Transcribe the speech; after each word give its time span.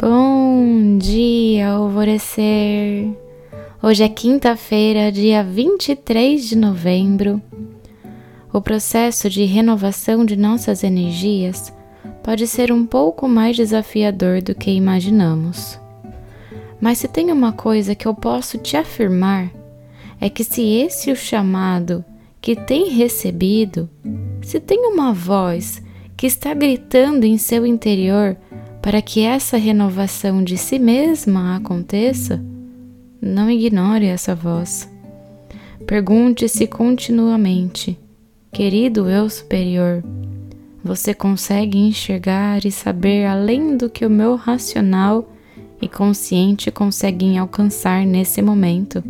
Bom 0.00 0.98
dia, 0.98 1.68
alvorecer! 1.68 3.16
Hoje 3.80 4.02
é 4.02 4.08
quinta-feira, 4.08 5.12
dia 5.12 5.44
23 5.44 6.48
de 6.48 6.56
novembro. 6.56 7.40
O 8.52 8.60
processo 8.60 9.30
de 9.30 9.44
renovação 9.44 10.24
de 10.24 10.34
nossas 10.34 10.82
energias 10.82 11.72
pode 12.24 12.48
ser 12.48 12.72
um 12.72 12.84
pouco 12.84 13.28
mais 13.28 13.56
desafiador 13.56 14.42
do 14.42 14.52
que 14.52 14.70
imaginamos. 14.72 15.78
Mas 16.80 16.98
se 16.98 17.06
tem 17.06 17.30
uma 17.30 17.52
coisa 17.52 17.94
que 17.94 18.06
eu 18.08 18.14
posso 18.14 18.58
te 18.58 18.76
afirmar, 18.76 19.48
é 20.20 20.28
que 20.28 20.42
se 20.42 20.62
esse 20.62 21.12
o 21.12 21.16
chamado 21.16 22.04
que 22.40 22.56
tem 22.56 22.88
recebido, 22.88 23.88
se 24.42 24.58
tem 24.58 24.88
uma 24.88 25.12
voz 25.12 25.80
que 26.16 26.26
está 26.26 26.52
gritando 26.52 27.24
em 27.24 27.38
seu 27.38 27.64
interior 27.64 28.36
para 28.84 29.00
que 29.00 29.22
essa 29.22 29.56
renovação 29.56 30.44
de 30.44 30.58
si 30.58 30.78
mesma 30.78 31.56
aconteça, 31.56 32.44
não 33.18 33.50
ignore 33.50 34.04
essa 34.04 34.34
voz. 34.34 34.86
Pergunte-se 35.86 36.66
continuamente, 36.66 37.98
querido 38.52 39.08
eu 39.08 39.30
superior, 39.30 40.04
você 40.84 41.14
consegue 41.14 41.78
enxergar 41.78 42.66
e 42.66 42.70
saber 42.70 43.24
além 43.24 43.74
do 43.74 43.88
que 43.88 44.04
o 44.04 44.10
meu 44.10 44.36
racional 44.36 45.32
e 45.80 45.88
consciente 45.88 46.70
conseguem 46.70 47.38
alcançar 47.38 48.04
nesse 48.04 48.42
momento? 48.42 49.02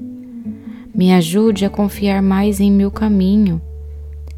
Me 0.94 1.12
ajude 1.12 1.64
a 1.64 1.68
confiar 1.68 2.22
mais 2.22 2.60
em 2.60 2.70
meu 2.70 2.92
caminho, 2.92 3.60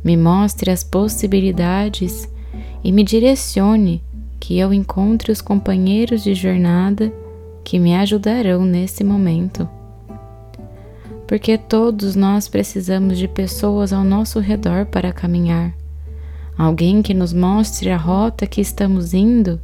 me 0.02 0.16
mostre 0.16 0.70
as 0.70 0.82
possibilidades 0.82 2.26
e 2.82 2.90
me 2.90 3.04
direcione 3.04 4.02
que 4.38 4.58
eu 4.58 4.72
encontre 4.72 5.32
os 5.32 5.40
companheiros 5.40 6.22
de 6.22 6.34
jornada 6.34 7.12
que 7.64 7.78
me 7.78 7.94
ajudarão 7.96 8.64
nesse 8.64 9.02
momento. 9.02 9.68
Porque 11.26 11.58
todos 11.58 12.14
nós 12.14 12.46
precisamos 12.46 13.18
de 13.18 13.26
pessoas 13.26 13.92
ao 13.92 14.04
nosso 14.04 14.38
redor 14.38 14.86
para 14.86 15.12
caminhar. 15.12 15.74
Alguém 16.56 17.02
que 17.02 17.12
nos 17.12 17.32
mostre 17.32 17.90
a 17.90 17.96
rota 17.96 18.46
que 18.46 18.60
estamos 18.60 19.12
indo 19.12 19.60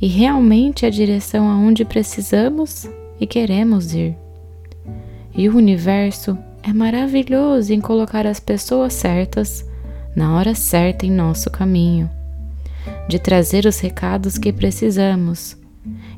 e 0.00 0.06
realmente 0.06 0.86
a 0.86 0.90
direção 0.90 1.48
aonde 1.48 1.84
precisamos 1.84 2.88
e 3.20 3.26
queremos 3.26 3.94
ir. 3.94 4.16
E 5.36 5.48
o 5.48 5.56
universo 5.56 6.38
é 6.62 6.72
maravilhoso 6.72 7.72
em 7.72 7.80
colocar 7.80 8.26
as 8.26 8.40
pessoas 8.40 8.94
certas 8.94 9.68
na 10.16 10.34
hora 10.34 10.54
certa 10.54 11.04
em 11.04 11.10
nosso 11.10 11.50
caminho 11.50 12.08
de 13.08 13.18
trazer 13.18 13.66
os 13.66 13.78
recados 13.78 14.38
que 14.38 14.52
precisamos. 14.52 15.56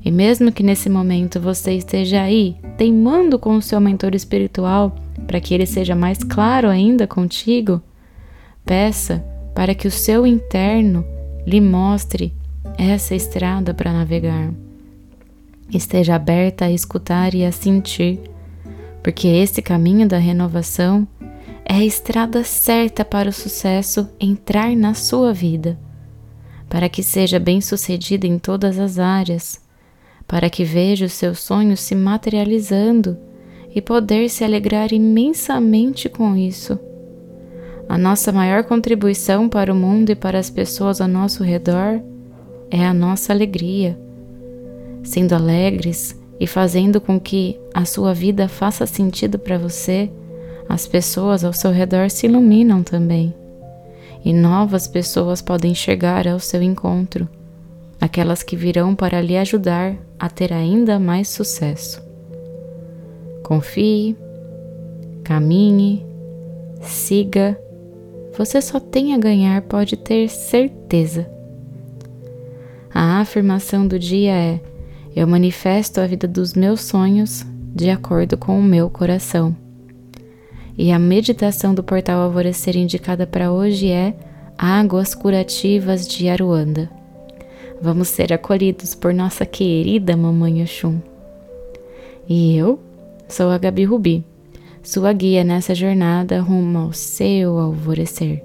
E 0.04 0.10
mesmo 0.10 0.52
que 0.52 0.62
nesse 0.62 0.88
momento 0.88 1.40
você 1.40 1.72
esteja 1.72 2.22
aí 2.22 2.56
teimando 2.76 3.38
com 3.38 3.56
o 3.56 3.62
seu 3.62 3.80
mentor 3.80 4.14
espiritual 4.14 4.94
para 5.26 5.40
que 5.40 5.52
ele 5.52 5.66
seja 5.66 5.96
mais 5.96 6.18
claro 6.18 6.68
ainda 6.68 7.06
contigo, 7.06 7.82
peça 8.64 9.24
para 9.54 9.74
que 9.74 9.88
o 9.88 9.90
seu 9.90 10.26
interno 10.26 11.04
lhe 11.44 11.60
mostre 11.60 12.32
essa 12.78 13.14
estrada 13.14 13.74
para 13.74 13.92
navegar. 13.92 14.52
Esteja 15.72 16.14
aberta 16.14 16.66
a 16.66 16.70
escutar 16.70 17.34
e 17.34 17.44
a 17.44 17.50
sentir, 17.50 18.20
porque 19.02 19.26
esse 19.26 19.60
caminho 19.60 20.06
da 20.06 20.18
renovação 20.18 21.08
é 21.64 21.74
a 21.74 21.84
estrada 21.84 22.44
certa 22.44 23.04
para 23.04 23.28
o 23.28 23.32
sucesso 23.32 24.08
entrar 24.20 24.76
na 24.76 24.94
sua 24.94 25.32
vida 25.32 25.76
para 26.76 26.90
que 26.90 27.02
seja 27.02 27.38
bem-sucedida 27.38 28.26
em 28.26 28.38
todas 28.38 28.78
as 28.78 28.98
áreas, 28.98 29.58
para 30.28 30.50
que 30.50 30.62
veja 30.62 31.06
os 31.06 31.14
seus 31.14 31.40
sonhos 31.40 31.80
se 31.80 31.94
materializando 31.94 33.16
e 33.74 33.80
poder 33.80 34.28
se 34.28 34.44
alegrar 34.44 34.92
imensamente 34.92 36.06
com 36.06 36.36
isso. 36.36 36.78
A 37.88 37.96
nossa 37.96 38.30
maior 38.30 38.62
contribuição 38.62 39.48
para 39.48 39.72
o 39.72 39.74
mundo 39.74 40.10
e 40.10 40.14
para 40.14 40.38
as 40.38 40.50
pessoas 40.50 41.00
ao 41.00 41.08
nosso 41.08 41.42
redor 41.42 41.98
é 42.70 42.84
a 42.84 42.92
nossa 42.92 43.32
alegria. 43.32 43.98
Sendo 45.02 45.34
alegres 45.34 46.14
e 46.38 46.46
fazendo 46.46 47.00
com 47.00 47.18
que 47.18 47.58
a 47.72 47.86
sua 47.86 48.12
vida 48.12 48.48
faça 48.48 48.84
sentido 48.84 49.38
para 49.38 49.56
você, 49.56 50.10
as 50.68 50.86
pessoas 50.86 51.42
ao 51.42 51.54
seu 51.54 51.70
redor 51.70 52.10
se 52.10 52.26
iluminam 52.26 52.82
também 52.82 53.34
e 54.26 54.32
novas 54.32 54.88
pessoas 54.88 55.40
podem 55.40 55.72
chegar 55.72 56.26
ao 56.26 56.40
seu 56.40 56.60
encontro, 56.60 57.28
aquelas 58.00 58.42
que 58.42 58.56
virão 58.56 58.92
para 58.92 59.20
lhe 59.20 59.36
ajudar 59.36 59.94
a 60.18 60.28
ter 60.28 60.52
ainda 60.52 60.98
mais 60.98 61.28
sucesso. 61.28 62.02
Confie, 63.44 64.16
caminhe, 65.22 66.04
siga, 66.80 67.56
você 68.36 68.60
só 68.60 68.80
tem 68.80 69.14
a 69.14 69.18
ganhar, 69.18 69.62
pode 69.62 69.96
ter 69.96 70.28
certeza. 70.28 71.30
A 72.92 73.20
afirmação 73.20 73.86
do 73.86 73.96
dia 73.96 74.32
é: 74.32 74.60
Eu 75.14 75.28
manifesto 75.28 76.00
a 76.00 76.06
vida 76.06 76.26
dos 76.26 76.52
meus 76.52 76.80
sonhos 76.80 77.46
de 77.72 77.90
acordo 77.90 78.36
com 78.36 78.58
o 78.58 78.62
meu 78.62 78.90
coração. 78.90 79.54
E 80.78 80.92
a 80.92 80.98
meditação 80.98 81.74
do 81.74 81.82
portal 81.82 82.20
Alvorecer 82.20 82.76
indicada 82.76 83.26
para 83.26 83.50
hoje 83.50 83.90
é 83.90 84.14
Águas 84.58 85.14
Curativas 85.14 86.06
de 86.06 86.28
Aruanda. 86.28 86.90
Vamos 87.80 88.08
ser 88.08 88.30
acolhidos 88.30 88.94
por 88.94 89.14
nossa 89.14 89.46
querida 89.46 90.16
Mamãe 90.16 90.62
Oxum. 90.62 91.00
E 92.28 92.54
eu 92.56 92.78
sou 93.26 93.48
a 93.50 93.56
Gabi 93.56 93.84
Rubi, 93.84 94.22
sua 94.82 95.14
guia 95.14 95.42
nessa 95.42 95.74
jornada 95.74 96.40
rumo 96.40 96.78
ao 96.78 96.92
seu 96.92 97.58
alvorecer. 97.58 98.44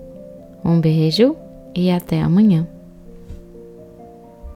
Um 0.63 0.79
beijo 0.79 1.35
e 1.75 1.91
até 1.91 2.21
amanhã. 2.21 2.65